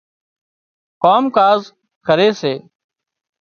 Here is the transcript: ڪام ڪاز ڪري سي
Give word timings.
ڪام 1.03 1.23
ڪاز 1.35 1.61
ڪري 2.07 2.29
سي 2.39 2.53